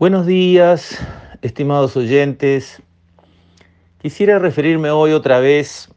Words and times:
Buenos 0.00 0.24
días, 0.24 0.98
estimados 1.42 1.94
oyentes. 1.94 2.80
Quisiera 4.00 4.38
referirme 4.38 4.90
hoy 4.90 5.12
otra 5.12 5.40
vez 5.40 5.90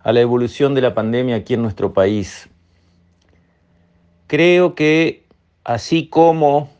a 0.00 0.14
la 0.14 0.22
evolución 0.22 0.74
de 0.74 0.80
la 0.80 0.94
pandemia 0.94 1.36
aquí 1.36 1.52
en 1.52 1.60
nuestro 1.60 1.92
país. 1.92 2.48
Creo 4.26 4.74
que 4.74 5.26
así 5.64 6.08
como 6.08 6.70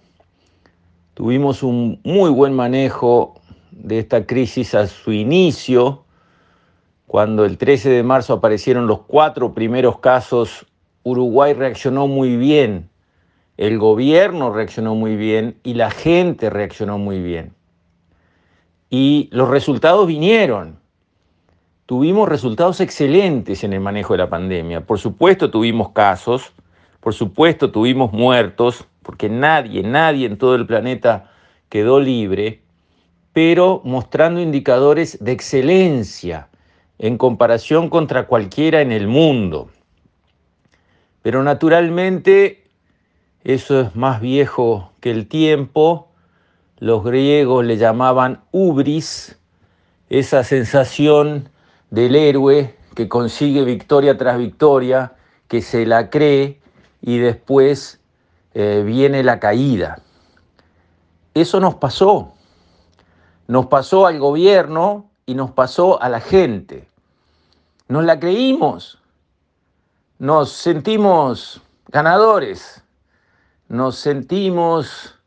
tuvimos 1.12 1.62
un 1.62 2.00
muy 2.04 2.30
buen 2.30 2.54
manejo 2.54 3.38
de 3.70 3.98
esta 3.98 4.25
crisis 4.25 4.75
a 4.75 4.86
su 4.86 5.12
inicio, 5.12 6.04
cuando 7.07 7.45
el 7.45 7.59
13 7.59 7.91
de 7.91 8.02
marzo 8.02 8.32
aparecieron 8.32 8.86
los 8.86 9.00
cuatro 9.00 9.52
primeros 9.52 9.98
casos, 9.98 10.64
Uruguay 11.02 11.52
reaccionó 11.52 12.07
muy 12.07 12.34
bien 12.38 12.88
el 13.57 13.79
gobierno 13.79 14.52
reaccionó 14.52 14.95
muy 14.95 15.16
bien 15.16 15.58
y 15.62 15.75
la 15.75 15.90
gente 15.90 16.50
reaccionó 16.50 16.99
muy 16.99 17.21
bien. 17.21 17.54
Y 18.90 19.29
los 19.32 19.49
resultados 19.49 20.07
vinieron. 20.07 20.79
Tuvimos 21.86 22.29
resultados 22.29 22.80
excelentes 22.80 23.64
en 23.64 23.72
el 23.72 23.80
manejo 23.80 24.14
de 24.14 24.18
la 24.18 24.29
pandemia. 24.29 24.85
Por 24.85 24.99
supuesto 24.99 25.50
tuvimos 25.50 25.90
casos, 25.90 26.53
por 27.00 27.14
supuesto 27.14 27.71
tuvimos 27.71 28.13
muertos, 28.13 28.86
porque 29.03 29.29
nadie, 29.29 29.82
nadie 29.82 30.27
en 30.27 30.36
todo 30.36 30.57
el 30.57 30.66
planeta 30.66 31.30
quedó 31.68 32.00
libre, 32.00 32.62
pero 33.33 33.80
mostrando 33.84 34.41
indicadores 34.41 35.22
de 35.22 35.33
excelencia 35.33 36.48
en 36.98 37.16
comparación 37.16 37.88
contra 37.88 38.27
cualquiera 38.27 38.80
en 38.80 38.92
el 38.92 39.06
mundo. 39.06 39.70
Pero 41.22 41.42
naturalmente 41.42 42.66
eso 43.47 43.81
es 43.81 43.95
más 43.95 44.20
viejo 44.20 44.91
que 44.98 45.12
el 45.12 45.28
tiempo. 45.28 46.09
Los 46.78 47.05
griegos 47.05 47.64
le 47.64 47.77
llamaban 47.77 48.42
ubris, 48.50 49.38
esa 50.08 50.42
sensación 50.42 51.48
del 51.91 52.16
héroe 52.16 52.77
que 52.97 53.08
consigue 53.08 53.62
victoria 53.62 54.19
tras 54.19 54.36
victoria, 54.38 55.14
que 55.47 55.62
se 55.62 55.86
la 55.86 56.11
cree 56.11 56.61
y 57.00 57.19
después 57.19 58.00
eh, 58.55 58.83
viene 58.84 59.22
la 59.22 59.38
caída. 59.38 60.03
Eso 61.33 61.60
nos 61.60 61.77
pasó. 61.77 62.33
Nos 63.47 63.66
pasó 63.66 64.08
al 64.08 64.19
gobierno 64.19 65.08
y 65.25 65.36
nos 65.36 65.53
pasó 65.53 66.03
a 66.03 66.08
la 66.08 66.19
gente. 66.19 66.88
Nos 67.86 68.05
la 68.05 68.19
creímos. 68.19 68.98
Nos 70.19 70.50
sentimos 70.50 71.62
ganadores 71.92 72.83
nos 73.69 73.97
sentimos 73.97 75.19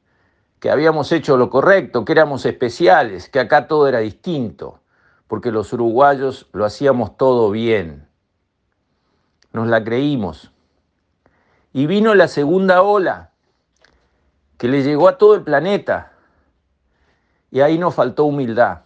que 0.60 0.70
habíamos 0.70 1.12
hecho 1.12 1.38
lo 1.38 1.50
correcto, 1.50 2.06
que 2.06 2.12
éramos 2.12 2.46
especiales, 2.46 3.30
que 3.30 3.40
acá 3.40 3.68
todo 3.68 3.88
era 3.88 4.00
distinto, 4.00 4.80
porque 5.28 5.52
los 5.52 5.72
uruguayos 5.74 6.48
lo 6.54 6.66
hacíamos 6.66 7.18
todo 7.18 7.52
bien. 7.52 8.08
Nos 9.54 9.68
la 9.68 9.84
creímos. 9.84 10.52
Y 11.72 11.86
vino 11.86 12.16
la 12.16 12.28
segunda 12.28 12.82
ola, 12.82 13.32
que 14.58 14.68
le 14.68 14.84
llegó 14.84 15.08
a 15.08 15.18
todo 15.18 15.36
el 15.36 15.44
planeta. 15.44 16.14
Y 17.52 17.62
ahí 17.62 17.78
nos 17.78 17.96
faltó 17.96 18.26
humildad, 18.26 18.82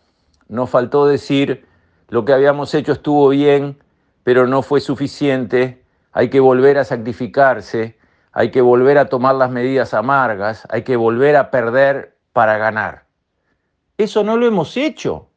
nos 0.47 0.69
faltó 0.69 1.05
decir, 1.05 1.65
lo 2.09 2.25
que 2.25 2.33
habíamos 2.33 2.73
hecho 2.75 2.91
estuvo 2.91 3.29
bien, 3.29 3.77
pero 4.23 4.47
no 4.47 4.61
fue 4.61 4.79
suficiente, 4.79 5.83
hay 6.11 6.29
que 6.29 6.39
volver 6.39 6.77
a 6.77 6.83
sacrificarse, 6.83 7.97
hay 8.33 8.49
que 8.49 8.61
volver 8.61 8.97
a 8.97 9.09
tomar 9.09 9.35
las 9.35 9.51
medidas 9.51 9.93
amargas, 9.93 10.67
hay 10.69 10.81
que 10.81 10.95
volver 10.95 11.35
a 11.35 11.51
perder 11.51 12.17
para 12.33 12.57
ganar. 12.57 13.05
Eso 13.97 14.23
no 14.23 14.37
lo 14.37 14.47
hemos 14.47 14.75
hecho, 14.75 15.29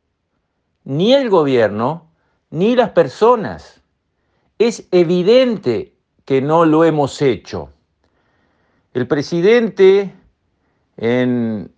ni 0.85 1.13
el 1.13 1.29
gobierno, 1.29 2.11
ni 2.51 2.75
las 2.75 2.91
personas. 2.91 3.83
Es 4.59 4.89
evidente 4.91 5.95
que 6.25 6.41
no 6.41 6.65
lo 6.65 6.85
hemos 6.85 7.21
hecho. 7.21 7.69
El 8.95 9.07
presidente 9.07 10.15
en 10.97 11.71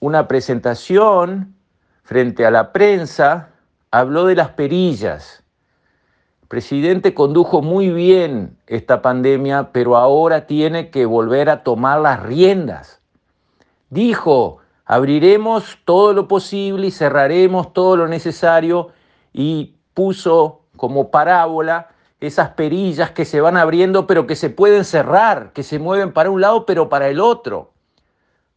una 0.00 0.26
presentación 0.26 1.54
frente 2.02 2.44
a 2.44 2.50
la 2.50 2.72
prensa 2.72 3.50
habló 3.92 4.26
de 4.26 4.34
las 4.34 4.50
perillas 4.50 5.44
presidente 6.48 7.14
condujo 7.14 7.62
muy 7.62 7.90
bien 7.90 8.56
esta 8.66 9.02
pandemia, 9.02 9.70
pero 9.72 9.96
ahora 9.96 10.46
tiene 10.46 10.90
que 10.90 11.06
volver 11.06 11.50
a 11.50 11.62
tomar 11.62 12.00
las 12.00 12.22
riendas. 12.22 13.00
Dijo, 13.90 14.58
abriremos 14.84 15.78
todo 15.84 16.12
lo 16.12 16.28
posible 16.28 16.88
y 16.88 16.90
cerraremos 16.90 17.72
todo 17.72 17.96
lo 17.96 18.08
necesario 18.08 18.90
y 19.32 19.74
puso 19.94 20.62
como 20.76 21.10
parábola 21.10 21.88
esas 22.20 22.50
perillas 22.50 23.10
que 23.10 23.24
se 23.24 23.40
van 23.40 23.56
abriendo 23.56 24.06
pero 24.06 24.26
que 24.26 24.36
se 24.36 24.50
pueden 24.50 24.84
cerrar, 24.84 25.52
que 25.52 25.62
se 25.62 25.78
mueven 25.78 26.12
para 26.12 26.30
un 26.30 26.40
lado 26.40 26.66
pero 26.66 26.88
para 26.88 27.08
el 27.08 27.20
otro. 27.20 27.72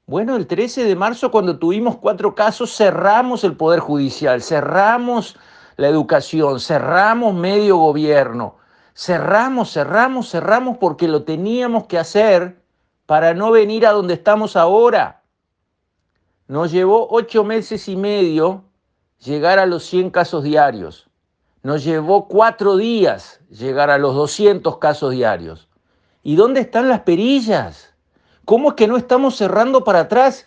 Bueno, 0.05 0.35
el 0.35 0.47
13 0.47 0.85
de 0.85 0.95
marzo 0.95 1.29
cuando 1.29 1.59
tuvimos 1.59 1.97
cuatro 1.97 2.33
casos 2.33 2.75
cerramos 2.75 3.43
el 3.43 3.55
Poder 3.55 3.79
Judicial, 3.79 4.41
cerramos 4.41 5.37
la 5.79 5.87
educación, 5.87 6.59
cerramos 6.59 7.33
medio 7.33 7.77
gobierno, 7.77 8.57
cerramos, 8.93 9.71
cerramos, 9.71 10.29
cerramos 10.29 10.77
porque 10.77 11.07
lo 11.07 11.23
teníamos 11.23 11.85
que 11.85 11.97
hacer 11.97 12.61
para 13.05 13.33
no 13.33 13.49
venir 13.51 13.87
a 13.87 13.93
donde 13.93 14.15
estamos 14.15 14.57
ahora. 14.57 15.21
Nos 16.49 16.73
llevó 16.73 17.07
ocho 17.09 17.45
meses 17.45 17.87
y 17.87 17.95
medio 17.95 18.65
llegar 19.19 19.57
a 19.57 19.65
los 19.65 19.85
100 19.85 20.09
casos 20.09 20.43
diarios. 20.43 21.09
Nos 21.63 21.85
llevó 21.85 22.27
cuatro 22.27 22.75
días 22.75 23.39
llegar 23.49 23.89
a 23.89 23.97
los 23.97 24.15
200 24.15 24.79
casos 24.79 25.11
diarios. 25.11 25.69
¿Y 26.23 26.35
dónde 26.35 26.59
están 26.59 26.89
las 26.89 26.99
perillas? 27.03 27.93
¿Cómo 28.43 28.71
es 28.71 28.75
que 28.75 28.89
no 28.89 28.97
estamos 28.97 29.37
cerrando 29.37 29.85
para 29.85 30.01
atrás? 30.01 30.45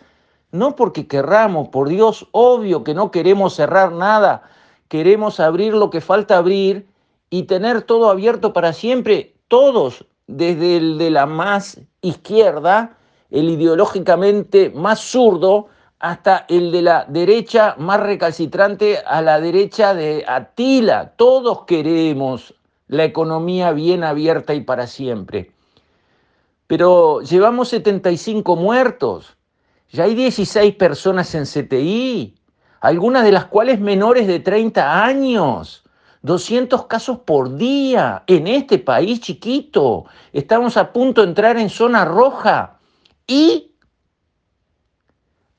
No 0.51 0.75
porque 0.75 1.07
querramos, 1.07 1.69
por 1.69 1.89
Dios, 1.89 2.27
obvio 2.33 2.83
que 2.83 2.93
no 2.93 3.09
queremos 3.09 3.55
cerrar 3.55 3.91
nada, 3.93 4.43
queremos 4.93 5.39
abrir 5.39 5.73
lo 5.73 5.89
que 5.89 6.01
falta 6.01 6.37
abrir 6.37 6.85
y 7.31 7.43
tener 7.43 7.81
todo 7.81 8.11
abierto 8.11 8.53
para 8.53 8.73
siempre, 8.73 9.33
todos, 9.47 10.05
desde 10.27 10.77
el 10.77 10.99
de 10.99 11.09
la 11.09 11.25
más 11.25 11.81
izquierda, 12.01 12.95
el 13.31 13.49
ideológicamente 13.49 14.69
más 14.69 14.99
zurdo, 14.99 15.65
hasta 15.97 16.45
el 16.47 16.71
de 16.71 16.83
la 16.83 17.07
derecha 17.09 17.73
más 17.79 18.01
recalcitrante 18.01 18.99
a 18.99 19.23
la 19.23 19.39
derecha 19.39 19.95
de 19.95 20.25
Atila. 20.27 21.13
Todos 21.15 21.63
queremos 21.65 22.53
la 22.87 23.03
economía 23.03 23.71
bien 23.71 24.03
abierta 24.03 24.53
y 24.53 24.61
para 24.61 24.85
siempre. 24.85 25.53
Pero 26.67 27.21
llevamos 27.21 27.69
75 27.69 28.55
muertos, 28.57 29.37
ya 29.91 30.03
hay 30.03 30.13
16 30.13 30.75
personas 30.75 31.33
en 31.33 31.45
CTI, 31.45 32.35
algunas 32.83 33.23
de 33.23 33.31
las 33.31 33.45
cuales 33.45 33.79
menores 33.79 34.27
de 34.27 34.41
30 34.41 35.05
años. 35.05 35.85
200 36.21 36.85
casos 36.87 37.19
por 37.19 37.55
día 37.55 38.23
en 38.27 38.45
este 38.45 38.77
país 38.77 39.21
chiquito. 39.21 40.03
Estamos 40.33 40.75
a 40.75 40.91
punto 40.91 41.21
de 41.21 41.29
entrar 41.29 41.57
en 41.57 41.69
zona 41.69 42.03
roja 42.03 42.79
y 43.25 43.71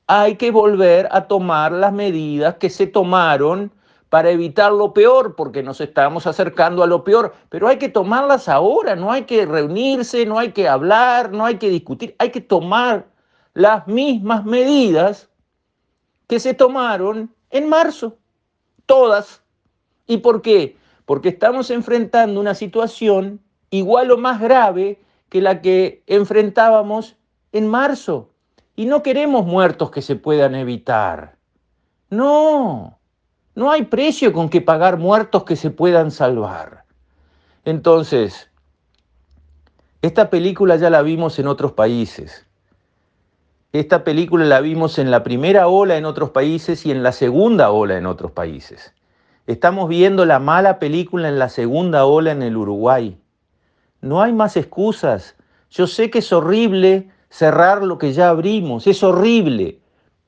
hay 0.05 0.35
que 0.35 0.51
volver 0.51 1.07
a 1.11 1.27
tomar 1.27 1.71
las 1.71 1.91
medidas 1.91 2.57
que 2.57 2.69
se 2.69 2.85
tomaron 2.85 3.71
para 4.09 4.29
evitar 4.29 4.71
lo 4.71 4.93
peor, 4.93 5.35
porque 5.35 5.63
nos 5.63 5.81
estamos 5.81 6.27
acercando 6.27 6.83
a 6.83 6.87
lo 6.87 7.03
peor, 7.03 7.33
pero 7.49 7.67
hay 7.67 7.77
que 7.77 7.89
tomarlas 7.89 8.47
ahora, 8.47 8.95
no 8.95 9.11
hay 9.11 9.23
que 9.23 9.47
reunirse, 9.47 10.27
no 10.27 10.37
hay 10.37 10.51
que 10.51 10.69
hablar, 10.69 11.31
no 11.31 11.43
hay 11.43 11.57
que 11.57 11.71
discutir, 11.71 12.15
hay 12.19 12.29
que 12.29 12.41
tomar 12.41 13.07
las 13.55 13.87
mismas 13.87 14.45
medidas 14.45 15.27
que 16.27 16.39
se 16.39 16.53
tomaron 16.53 17.33
en 17.49 17.69
marzo, 17.69 18.17
todas. 18.85 19.41
¿Y 20.07 20.17
por 20.17 20.41
qué? 20.41 20.77
Porque 21.05 21.29
estamos 21.29 21.69
enfrentando 21.71 22.39
una 22.39 22.55
situación 22.55 23.41
igual 23.69 24.11
o 24.11 24.17
más 24.17 24.39
grave 24.39 25.01
que 25.29 25.41
la 25.41 25.61
que 25.61 26.03
enfrentábamos 26.07 27.17
en 27.51 27.67
marzo. 27.67 28.29
Y 28.75 28.85
no 28.85 29.03
queremos 29.03 29.45
muertos 29.45 29.91
que 29.91 30.01
se 30.01 30.15
puedan 30.15 30.55
evitar. 30.55 31.37
No, 32.09 32.99
no 33.55 33.71
hay 33.71 33.83
precio 33.83 34.33
con 34.33 34.49
que 34.49 34.61
pagar 34.61 34.97
muertos 34.97 35.43
que 35.43 35.55
se 35.55 35.69
puedan 35.69 36.11
salvar. 36.11 36.85
Entonces, 37.63 38.49
esta 40.01 40.29
película 40.29 40.75
ya 40.75 40.89
la 40.89 41.01
vimos 41.01 41.39
en 41.39 41.47
otros 41.47 41.71
países. 41.71 42.45
Esta 43.75 44.05
película 44.05 44.45
la 44.45 44.61
vimos 44.61 44.99
en 44.99 45.11
la 45.11 45.21
primera 45.21 45.67
ola 45.67 45.97
en 45.97 46.05
otros 46.05 46.29
países 46.29 46.85
y 46.85 46.91
en 46.91 47.03
la 47.03 47.11
segunda 47.11 47.71
ola 47.71 47.97
en 47.97 48.05
otros 48.05 48.31
países. 48.31 48.93
Estamos 49.47 49.89
viendo 49.89 50.25
la 50.25 50.39
mala 50.39 50.79
película 50.79 51.27
en 51.27 51.37
la 51.37 51.49
segunda 51.49 52.05
ola 52.05 52.31
en 52.31 52.41
el 52.41 52.55
Uruguay. 52.55 53.17
No 53.99 54.21
hay 54.21 54.31
más 54.31 54.55
excusas. 54.55 55.35
Yo 55.69 55.87
sé 55.87 56.09
que 56.09 56.19
es 56.19 56.31
horrible 56.31 57.09
cerrar 57.27 57.83
lo 57.83 57.97
que 57.97 58.13
ya 58.13 58.29
abrimos, 58.29 58.87
es 58.87 59.03
horrible, 59.03 59.81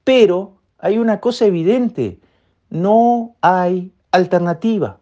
Pero 0.04 0.58
hay 0.78 0.98
una 0.98 1.22
cosa 1.22 1.46
evidente, 1.46 2.20
no 2.70 3.38
hay 3.40 3.94
alternativa. 4.12 5.00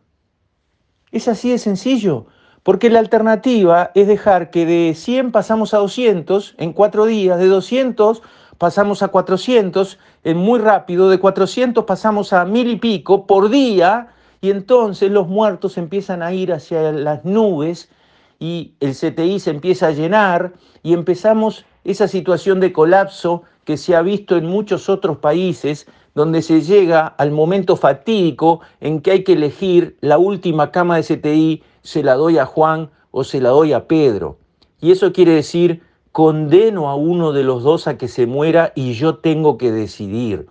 Es 1.12 1.27
así 1.27 1.50
de 1.50 1.57
sencillo, 1.57 2.27
porque 2.66 2.90
la 2.90 2.98
alternativa 2.98 3.92
es 3.94 4.08
dejar 4.08 4.50
que 4.50 4.66
de 4.66 4.96
100 4.96 5.32
pasamos 5.32 5.76
a 5.76 5.78
200 5.78 6.56
en 6.58 6.74
cuatro 6.74 7.06
días, 7.06 7.38
de 7.38 7.46
200 7.46 8.24
pasamos 8.58 9.04
a 9.04 9.10
400 9.10 10.00
en 10.24 10.38
muy 10.38 10.58
rápido, 10.58 11.12
de 11.12 11.20
400 11.20 11.84
pasamos 11.84 12.34
a 12.34 12.44
mil 12.44 12.68
y 12.72 12.78
pico 12.78 13.28
por 13.28 13.52
día, 13.52 14.08
y 14.42 14.50
entonces 14.50 15.12
los 15.12 15.28
muertos 15.28 15.78
empiezan 15.78 16.24
a 16.24 16.34
ir 16.34 16.52
hacia 16.52 16.92
las 16.92 17.24
nubes 17.24 17.92
y 18.40 18.74
el 18.80 18.96
CTI 18.96 19.40
se 19.40 19.52
empieza 19.52 19.88
a 19.88 19.92
llenar 19.92 20.54
y 20.82 20.94
empezamos 20.94 21.66
esa 21.84 22.08
situación 22.08 22.60
de 22.60 22.74
colapso 22.74 23.44
que 23.64 23.78
se 23.78 23.96
ha 23.96 24.02
visto 24.02 24.38
en 24.38 24.48
muchos 24.48 24.90
otros 24.90 25.18
países 25.18 25.86
donde 26.16 26.42
se 26.42 26.62
llega 26.62 27.06
al 27.06 27.30
momento 27.30 27.76
fatídico 27.76 28.62
en 28.82 29.02
que 29.02 29.12
hay 29.12 29.24
que 29.24 29.34
elegir 29.34 29.98
la 30.02 30.18
última 30.18 30.72
cama 30.72 30.96
de 30.96 31.04
CTI, 31.04 31.64
se 31.86 32.02
la 32.04 32.16
doy 32.16 32.40
a 32.40 32.46
Juan 32.46 32.90
o 33.12 33.24
se 33.24 33.40
la 33.40 33.50
doy 33.50 33.72
a 33.72 33.88
Pedro. 33.88 34.40
Y 34.82 34.92
eso 34.92 35.14
quiere 35.14 35.34
decir, 35.34 35.84
condeno 36.12 36.90
a 36.90 36.96
uno 36.96 37.32
de 37.32 37.44
los 37.44 37.64
dos 37.64 37.88
a 37.88 37.98
que 37.98 38.08
se 38.08 38.26
muera 38.26 38.74
y 38.76 38.94
yo 38.94 39.20
tengo 39.20 39.58
que 39.58 39.72
decidir. 39.72 40.48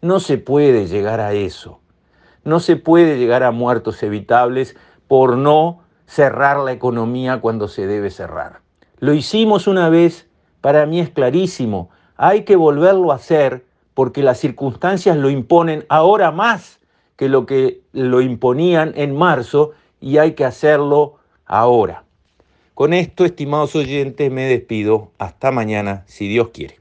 No 0.00 0.18
se 0.18 0.38
puede 0.38 0.86
llegar 0.86 1.20
a 1.20 1.34
eso. 1.34 1.80
No 2.42 2.58
se 2.58 2.76
puede 2.76 3.18
llegar 3.18 3.42
a 3.42 3.50
muertos 3.50 4.02
evitables 4.02 4.76
por 5.06 5.36
no 5.36 5.80
cerrar 6.06 6.58
la 6.58 6.72
economía 6.72 7.40
cuando 7.42 7.68
se 7.68 7.86
debe 7.86 8.10
cerrar. 8.10 8.60
Lo 8.98 9.12
hicimos 9.12 9.66
una 9.66 9.90
vez, 9.90 10.26
para 10.62 10.86
mí 10.86 11.00
es 11.00 11.10
clarísimo, 11.10 11.90
hay 12.16 12.44
que 12.44 12.56
volverlo 12.56 13.12
a 13.12 13.16
hacer 13.16 13.66
porque 13.92 14.22
las 14.22 14.38
circunstancias 14.38 15.16
lo 15.16 15.28
imponen 15.28 15.84
ahora 15.88 16.30
más 16.30 16.80
que 17.16 17.28
lo 17.28 17.44
que 17.44 17.82
lo 17.92 18.20
imponían 18.20 18.92
en 18.96 19.14
marzo 19.14 19.72
y 20.00 20.18
hay 20.18 20.32
que 20.32 20.44
hacerlo 20.44 21.16
ahora. 21.46 22.04
Con 22.74 22.92
esto, 22.92 23.24
estimados 23.24 23.74
oyentes, 23.74 24.30
me 24.30 24.44
despido. 24.44 25.10
Hasta 25.18 25.50
mañana, 25.50 26.04
si 26.06 26.28
Dios 26.28 26.50
quiere. 26.50 26.78